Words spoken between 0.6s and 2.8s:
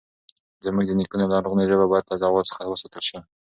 زموږ د نیکونو لرغونې ژبه باید له زوال څخه